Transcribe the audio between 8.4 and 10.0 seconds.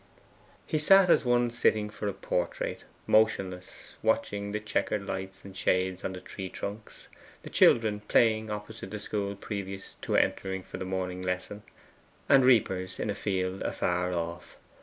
opposite the school previous